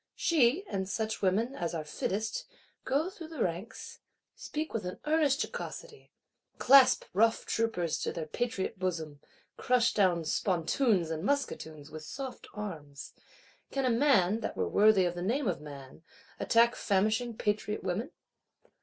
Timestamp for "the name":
15.13-15.47